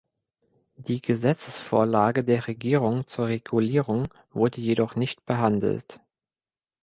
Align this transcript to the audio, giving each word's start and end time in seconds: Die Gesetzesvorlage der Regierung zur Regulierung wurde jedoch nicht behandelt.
Die 0.77 0.99
Gesetzesvorlage 0.99 2.23
der 2.23 2.47
Regierung 2.47 3.05
zur 3.05 3.27
Regulierung 3.27 4.07
wurde 4.33 4.59
jedoch 4.59 4.95
nicht 4.95 5.27
behandelt. 5.27 5.99